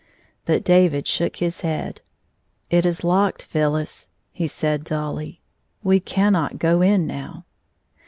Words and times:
But 0.45 0.63
David 0.63 1.05
shook 1.05 1.35
his 1.35 1.61
head. 1.61 2.01
It 2.71 2.87
is 2.87 3.03
locked, 3.03 3.43
Phyllis," 3.43 4.09
said 4.47 4.79
he, 4.79 4.83
dully." 4.83 5.41
We 5.83 5.99
cannot 5.99 6.57
go 6.57 6.81
in 6.81 7.05
now." 7.05 7.45